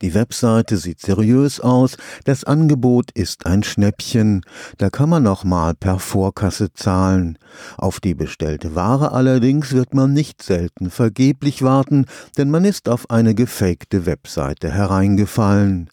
Die 0.00 0.14
Webseite 0.14 0.76
sieht 0.76 1.00
seriös 1.00 1.58
aus, 1.58 1.96
das 2.24 2.44
Angebot 2.44 3.10
ist 3.14 3.46
ein 3.46 3.64
Schnäppchen, 3.64 4.42
da 4.76 4.90
kann 4.90 5.08
man 5.08 5.24
noch 5.24 5.42
mal 5.42 5.74
per 5.74 5.98
Vorkasse 5.98 6.72
zahlen. 6.72 7.36
Auf 7.76 7.98
die 7.98 8.14
bestellte 8.14 8.76
Ware 8.76 9.10
allerdings 9.10 9.72
wird 9.72 9.94
man 9.94 10.12
nicht 10.12 10.40
selten 10.40 10.90
vergeblich 10.90 11.62
warten, 11.62 12.06
denn 12.36 12.48
man 12.48 12.64
ist 12.64 12.88
auf 12.88 13.10
eine 13.10 13.34
gefakte 13.34 14.06
Webseite 14.06 14.70
hereingefallen. 14.70 15.90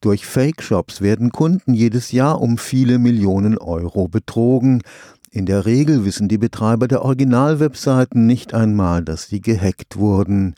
Durch 0.00 0.24
Fake-Shops 0.24 1.00
werden 1.00 1.30
Kunden 1.30 1.74
jedes 1.74 2.12
Jahr 2.12 2.40
um 2.40 2.58
viele 2.58 2.98
Millionen 2.98 3.58
Euro 3.58 4.06
betrogen. 4.06 4.82
In 5.30 5.44
der 5.44 5.66
Regel 5.66 6.06
wissen 6.06 6.28
die 6.28 6.38
Betreiber 6.38 6.88
der 6.88 7.02
Originalwebseiten 7.02 8.26
nicht 8.26 8.54
einmal, 8.54 9.04
dass 9.04 9.26
sie 9.26 9.42
gehackt 9.42 9.96
wurden. 9.96 10.54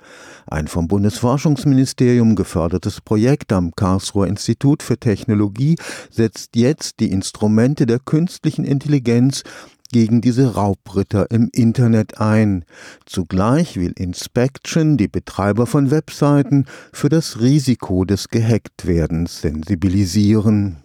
Ein 0.47 0.69
vom 0.69 0.87
Bundesforschungsministerium 0.87 2.37
gefördertes 2.37 3.01
Projekt 3.01 3.53
am 3.53 3.73
Karlsruher 3.75 4.29
Institut 4.29 4.85
für 4.85 4.97
Technologie 4.97 5.77
setzt 6.11 6.55
jetzt 6.55 7.01
die 7.01 7.11
Instrumente 7.11 7.85
der 7.85 7.99
künstlichen 7.99 8.65
Intelligenz 8.65 9.43
gegen 9.91 10.21
diese 10.21 10.55
Raubritter 10.55 11.33
im 11.33 11.49
Internet 11.53 12.21
ein. 12.21 12.65
Zugleich 13.07 13.77
will 13.77 13.93
Inspection 13.97 14.97
die 14.97 15.09
Betreiber 15.09 15.67
von 15.67 15.91
Webseiten 15.91 16.67
für 16.93 17.09
das 17.09 17.41
Risiko 17.41 18.05
des 18.05 18.29
Gehacktwerdens 18.29 19.41
sensibilisieren. 19.41 20.77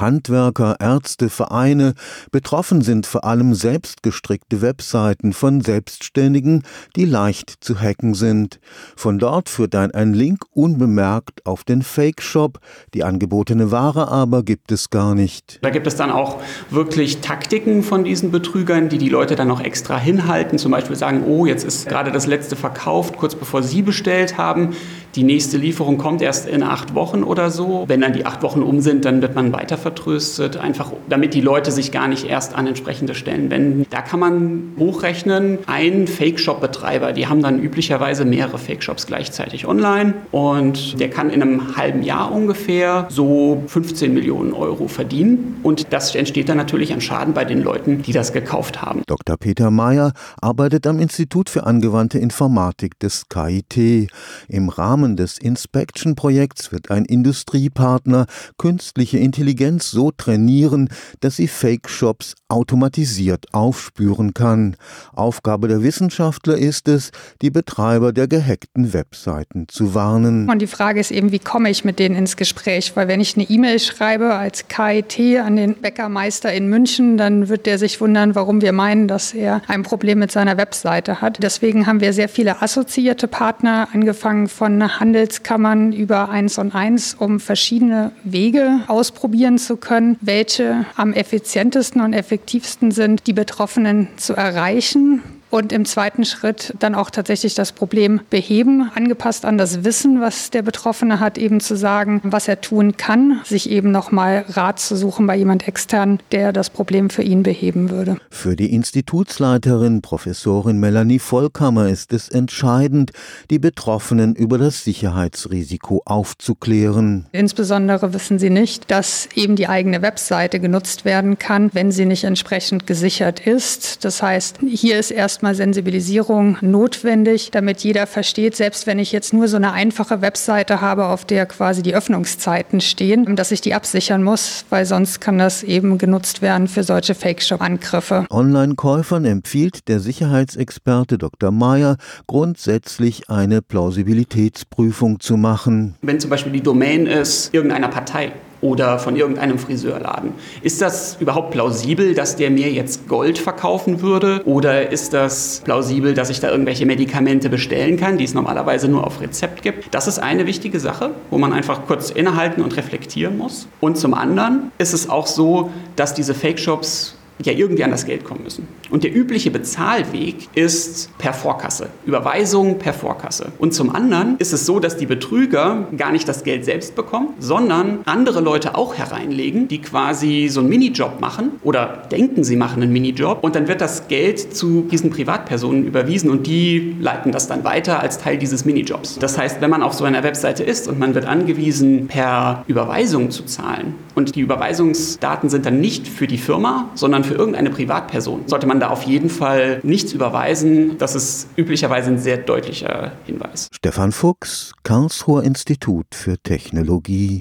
Handwerker, 0.00 0.76
Ärzte, 0.80 1.28
Vereine, 1.28 1.94
betroffen 2.32 2.82
sind 2.82 3.06
vor 3.06 3.24
allem 3.24 3.54
selbstgestrickte 3.54 4.62
Webseiten 4.62 5.32
von 5.32 5.60
Selbstständigen, 5.60 6.62
die 6.96 7.04
leicht 7.04 7.54
zu 7.60 7.80
hacken 7.80 8.14
sind. 8.14 8.60
Von 8.96 9.18
dort 9.18 9.48
führt 9.48 9.74
dann 9.74 9.90
ein 9.92 10.14
Link 10.14 10.44
unbemerkt 10.52 11.46
auf 11.46 11.64
den 11.64 11.82
Fake-Shop, 11.82 12.58
die 12.94 13.04
angebotene 13.04 13.70
Ware 13.70 14.08
aber 14.08 14.42
gibt 14.42 14.72
es 14.72 14.90
gar 14.90 15.14
nicht. 15.14 15.58
Da 15.62 15.70
gibt 15.70 15.86
es 15.86 15.96
dann 15.96 16.10
auch 16.10 16.40
wirklich 16.70 17.20
Taktiken 17.20 17.82
von 17.82 18.04
diesen 18.04 18.30
Betrügern, 18.30 18.88
die 18.88 18.98
die 18.98 19.08
Leute 19.08 19.36
dann 19.36 19.48
noch 19.48 19.60
extra 19.60 19.98
hinhalten, 19.98 20.58
zum 20.58 20.72
Beispiel 20.72 20.96
sagen, 20.96 21.24
oh, 21.26 21.46
jetzt 21.46 21.64
ist 21.64 21.88
gerade 21.88 22.10
das 22.12 22.26
letzte 22.26 22.56
verkauft, 22.56 23.16
kurz 23.16 23.34
bevor 23.34 23.62
Sie 23.62 23.82
bestellt 23.82 24.38
haben. 24.38 24.70
Die 25.16 25.24
nächste 25.24 25.56
Lieferung 25.56 25.98
kommt 25.98 26.22
erst 26.22 26.48
in 26.48 26.62
acht 26.62 26.94
Wochen 26.94 27.24
oder 27.24 27.50
so. 27.50 27.84
Wenn 27.88 28.00
dann 28.00 28.12
die 28.12 28.26
acht 28.26 28.42
Wochen 28.42 28.62
um 28.62 28.80
sind, 28.80 29.04
dann 29.04 29.22
wird 29.22 29.34
man 29.34 29.52
weiter 29.52 29.76
vertröstet, 29.76 30.56
einfach 30.56 30.92
damit 31.08 31.34
die 31.34 31.40
Leute 31.40 31.72
sich 31.72 31.90
gar 31.90 32.06
nicht 32.06 32.28
erst 32.28 32.54
an 32.54 32.68
entsprechende 32.68 33.16
Stellen 33.16 33.50
wenden. 33.50 33.86
Da 33.90 34.02
kann 34.02 34.20
man 34.20 34.72
hochrechnen, 34.78 35.58
ein 35.66 36.06
Fake-Shop-Betreiber, 36.06 37.12
die 37.12 37.26
haben 37.26 37.42
dann 37.42 37.60
üblicherweise 37.60 38.24
mehrere 38.24 38.58
Fake-Shops 38.58 39.08
gleichzeitig 39.08 39.66
online 39.66 40.14
und 40.30 41.00
der 41.00 41.10
kann 41.10 41.30
in 41.30 41.42
einem 41.42 41.76
halben 41.76 42.02
Jahr 42.02 42.30
ungefähr 42.30 43.06
so 43.08 43.64
15 43.66 44.14
Millionen 44.14 44.52
Euro 44.52 44.86
verdienen 44.86 45.56
und 45.64 45.92
das 45.92 46.14
entsteht 46.14 46.48
dann 46.48 46.56
natürlich 46.56 46.92
an 46.92 47.00
Schaden 47.00 47.34
bei 47.34 47.44
den 47.44 47.62
Leuten, 47.62 48.02
die 48.02 48.12
das 48.12 48.32
gekauft 48.32 48.80
haben. 48.80 49.02
Dr. 49.06 49.36
Peter 49.36 49.72
Mayer 49.72 50.12
arbeitet 50.40 50.86
am 50.86 51.00
Institut 51.00 51.50
für 51.50 51.66
angewandte 51.66 52.18
Informatik 52.18 52.98
des 53.00 53.28
KIT. 53.28 54.08
Im 54.48 54.68
Rahmen 54.68 54.99
Rahmen 55.00 55.16
des 55.16 55.38
Inspection-Projekts 55.38 56.72
wird 56.72 56.90
ein 56.90 57.06
Industriepartner 57.06 58.26
künstliche 58.58 59.16
Intelligenz 59.16 59.90
so 59.90 60.10
trainieren, 60.10 60.90
dass 61.20 61.36
sie 61.36 61.48
Fake-Shops 61.48 62.34
automatisiert 62.50 63.46
aufspüren 63.52 64.34
kann. 64.34 64.76
Aufgabe 65.14 65.68
der 65.68 65.82
Wissenschaftler 65.82 66.58
ist 66.58 66.86
es, 66.86 67.12
die 67.40 67.48
Betreiber 67.48 68.12
der 68.12 68.28
gehackten 68.28 68.92
Webseiten 68.92 69.68
zu 69.68 69.94
warnen. 69.94 70.50
Und 70.50 70.60
die 70.60 70.66
Frage 70.66 71.00
ist 71.00 71.12
eben, 71.12 71.32
wie 71.32 71.38
komme 71.38 71.70
ich 71.70 71.82
mit 71.82 71.98
denen 71.98 72.14
ins 72.14 72.36
Gespräch? 72.36 72.92
Weil 72.94 73.08
wenn 73.08 73.20
ich 73.20 73.36
eine 73.36 73.48
E-Mail 73.48 73.78
schreibe 73.78 74.34
als 74.34 74.68
KIT 74.68 75.38
an 75.42 75.56
den 75.56 75.76
Bäckermeister 75.76 76.52
in 76.52 76.68
München, 76.68 77.16
dann 77.16 77.48
wird 77.48 77.64
der 77.64 77.78
sich 77.78 78.02
wundern, 78.02 78.34
warum 78.34 78.60
wir 78.60 78.72
meinen, 78.72 79.08
dass 79.08 79.32
er 79.32 79.62
ein 79.66 79.82
Problem 79.82 80.18
mit 80.18 80.30
seiner 80.30 80.58
Webseite 80.58 81.22
hat. 81.22 81.42
Deswegen 81.42 81.86
haben 81.86 82.00
wir 82.00 82.12
sehr 82.12 82.28
viele 82.28 82.60
assoziierte 82.60 83.28
Partner, 83.28 83.88
angefangen 83.94 84.48
von 84.48 84.89
Handelskammern 84.98 85.92
über 85.92 86.30
eins 86.30 86.58
und 86.58 86.74
eins, 86.74 87.14
um 87.14 87.38
verschiedene 87.38 88.12
Wege 88.24 88.80
ausprobieren 88.88 89.58
zu 89.58 89.76
können, 89.76 90.16
welche 90.20 90.84
am 90.96 91.12
effizientesten 91.12 92.00
und 92.00 92.12
effektivsten 92.12 92.90
sind, 92.90 93.26
die 93.26 93.32
Betroffenen 93.32 94.08
zu 94.16 94.34
erreichen 94.34 95.22
und 95.50 95.72
im 95.72 95.84
zweiten 95.84 96.24
Schritt 96.24 96.74
dann 96.78 96.94
auch 96.94 97.10
tatsächlich 97.10 97.54
das 97.54 97.72
Problem 97.72 98.20
beheben, 98.30 98.90
angepasst 98.94 99.44
an 99.44 99.58
das 99.58 99.84
Wissen, 99.84 100.20
was 100.20 100.50
der 100.50 100.62
Betroffene 100.62 101.20
hat, 101.20 101.38
eben 101.38 101.60
zu 101.60 101.76
sagen, 101.76 102.20
was 102.24 102.48
er 102.48 102.60
tun 102.60 102.96
kann, 102.96 103.40
sich 103.44 103.68
eben 103.68 103.90
nochmal 103.90 104.44
Rat 104.48 104.78
zu 104.78 104.96
suchen 104.96 105.26
bei 105.26 105.36
jemand 105.36 105.66
extern, 105.66 106.20
der 106.32 106.52
das 106.52 106.70
Problem 106.70 107.10
für 107.10 107.22
ihn 107.22 107.42
beheben 107.42 107.90
würde. 107.90 108.16
Für 108.30 108.56
die 108.56 108.72
Institutsleiterin 108.72 110.02
Professorin 110.02 110.78
Melanie 110.78 111.18
Vollkammer 111.18 111.88
ist 111.88 112.12
es 112.12 112.28
entscheidend, 112.28 113.10
die 113.50 113.58
Betroffenen 113.58 114.34
über 114.34 114.58
das 114.58 114.84
Sicherheitsrisiko 114.84 116.02
aufzuklären. 116.04 117.26
Insbesondere 117.32 118.14
wissen 118.14 118.38
sie 118.38 118.50
nicht, 118.50 118.90
dass 118.90 119.28
eben 119.34 119.56
die 119.56 119.68
eigene 119.68 120.02
Webseite 120.02 120.60
genutzt 120.60 121.04
werden 121.04 121.38
kann, 121.38 121.70
wenn 121.72 121.90
sie 121.90 122.06
nicht 122.06 122.24
entsprechend 122.24 122.86
gesichert 122.86 123.40
ist. 123.40 124.04
Das 124.04 124.22
heißt, 124.22 124.58
hier 124.66 124.98
ist 124.98 125.10
erst 125.10 125.39
erstmal 125.40 125.54
Sensibilisierung 125.54 126.58
notwendig, 126.60 127.50
damit 127.50 127.80
jeder 127.80 128.06
versteht, 128.06 128.54
selbst 128.54 128.86
wenn 128.86 128.98
ich 128.98 129.10
jetzt 129.10 129.32
nur 129.32 129.48
so 129.48 129.56
eine 129.56 129.72
einfache 129.72 130.20
Webseite 130.20 130.82
habe, 130.82 131.06
auf 131.06 131.24
der 131.24 131.46
quasi 131.46 131.82
die 131.82 131.94
Öffnungszeiten 131.94 132.82
stehen, 132.82 133.36
dass 133.36 133.50
ich 133.50 133.62
die 133.62 133.72
absichern 133.72 134.22
muss, 134.22 134.66
weil 134.68 134.84
sonst 134.84 135.18
kann 135.22 135.38
das 135.38 135.62
eben 135.62 135.96
genutzt 135.96 136.42
werden 136.42 136.68
für 136.68 136.82
solche 136.82 137.14
Fake-Shop-Angriffe. 137.14 138.26
Online-Käufern 138.28 139.24
empfiehlt 139.24 139.88
der 139.88 140.00
Sicherheitsexperte 140.00 141.16
Dr. 141.16 141.50
Mayer 141.52 141.96
grundsätzlich 142.26 143.30
eine 143.30 143.62
Plausibilitätsprüfung 143.62 145.20
zu 145.20 145.38
machen. 145.38 145.94
Wenn 146.02 146.20
zum 146.20 146.28
Beispiel 146.28 146.52
die 146.52 146.62
Domain 146.62 147.06
ist 147.06 147.54
irgendeiner 147.54 147.88
Partei, 147.88 148.32
oder 148.60 148.98
von 148.98 149.16
irgendeinem 149.16 149.58
Friseurladen. 149.58 150.32
Ist 150.62 150.82
das 150.82 151.16
überhaupt 151.20 151.50
plausibel, 151.50 152.14
dass 152.14 152.36
der 152.36 152.50
mir 152.50 152.70
jetzt 152.70 153.08
Gold 153.08 153.38
verkaufen 153.38 154.02
würde? 154.02 154.42
Oder 154.44 154.90
ist 154.90 155.12
das 155.12 155.62
plausibel, 155.64 156.14
dass 156.14 156.30
ich 156.30 156.40
da 156.40 156.50
irgendwelche 156.50 156.86
Medikamente 156.86 157.48
bestellen 157.48 157.96
kann, 157.96 158.18
die 158.18 158.24
es 158.24 158.34
normalerweise 158.34 158.88
nur 158.88 159.06
auf 159.06 159.20
Rezept 159.20 159.62
gibt? 159.62 159.94
Das 159.94 160.06
ist 160.06 160.18
eine 160.18 160.46
wichtige 160.46 160.80
Sache, 160.80 161.10
wo 161.30 161.38
man 161.38 161.52
einfach 161.52 161.86
kurz 161.86 162.10
innehalten 162.10 162.62
und 162.62 162.76
reflektieren 162.76 163.38
muss. 163.38 163.66
Und 163.80 163.96
zum 163.96 164.14
anderen 164.14 164.72
ist 164.78 164.92
es 164.92 165.08
auch 165.08 165.26
so, 165.26 165.70
dass 165.96 166.14
diese 166.14 166.34
Fake-Shops 166.34 167.16
ja 167.46 167.52
irgendwie 167.52 167.84
an 167.84 167.90
das 167.90 168.06
Geld 168.06 168.24
kommen 168.24 168.42
müssen. 168.44 168.68
Und 168.90 169.04
der 169.04 169.14
übliche 169.14 169.50
Bezahlweg 169.50 170.48
ist 170.54 171.16
per 171.18 171.32
Vorkasse, 171.32 171.88
Überweisung 172.04 172.78
per 172.78 172.92
Vorkasse. 172.92 173.52
Und 173.58 173.72
zum 173.74 173.94
anderen 173.94 174.36
ist 174.38 174.52
es 174.52 174.66
so, 174.66 174.80
dass 174.80 174.96
die 174.96 175.06
Betrüger 175.06 175.88
gar 175.96 176.12
nicht 176.12 176.28
das 176.28 176.44
Geld 176.44 176.64
selbst 176.64 176.94
bekommen, 176.94 177.28
sondern 177.38 178.00
andere 178.04 178.40
Leute 178.40 178.74
auch 178.74 178.94
hereinlegen, 178.94 179.68
die 179.68 179.80
quasi 179.80 180.48
so 180.50 180.60
einen 180.60 180.68
Minijob 180.68 181.20
machen 181.20 181.52
oder 181.62 182.02
denken, 182.10 182.44
sie 182.44 182.56
machen 182.56 182.82
einen 182.82 182.92
Minijob 182.92 183.42
und 183.42 183.54
dann 183.54 183.68
wird 183.68 183.80
das 183.80 184.08
Geld 184.08 184.54
zu 184.54 184.82
diesen 184.90 185.10
Privatpersonen 185.10 185.84
überwiesen 185.84 186.30
und 186.30 186.46
die 186.46 186.96
leiten 187.00 187.32
das 187.32 187.46
dann 187.46 187.64
weiter 187.64 188.00
als 188.00 188.18
Teil 188.18 188.38
dieses 188.38 188.64
Minijobs. 188.64 189.18
Das 189.18 189.38
heißt, 189.38 189.60
wenn 189.60 189.70
man 189.70 189.82
auf 189.82 189.94
so 189.94 190.04
einer 190.04 190.22
Webseite 190.22 190.62
ist 190.62 190.88
und 190.88 190.98
man 190.98 191.14
wird 191.14 191.26
angewiesen, 191.26 192.06
per 192.08 192.64
Überweisung 192.66 193.30
zu 193.30 193.44
zahlen 193.44 193.94
und 194.20 194.36
die 194.36 194.40
Überweisungsdaten 194.40 195.48
sind 195.48 195.66
dann 195.66 195.80
nicht 195.80 196.06
für 196.06 196.26
die 196.26 196.38
Firma, 196.38 196.90
sondern 196.94 197.24
für 197.24 197.34
irgendeine 197.34 197.70
Privatperson, 197.70 198.42
sollte 198.46 198.66
man 198.66 198.78
da 198.80 198.88
auf 198.90 199.02
jeden 199.02 199.30
Fall 199.30 199.80
nichts 199.82 200.12
überweisen. 200.12 200.98
Das 200.98 201.14
ist 201.14 201.48
üblicherweise 201.56 202.10
ein 202.10 202.18
sehr 202.18 202.36
deutlicher 202.36 203.12
Hinweis. 203.24 203.68
Stefan 203.74 204.12
Fuchs, 204.12 204.72
Karlsruher 204.82 205.42
Institut 205.42 206.06
für 206.14 206.36
Technologie. 206.38 207.38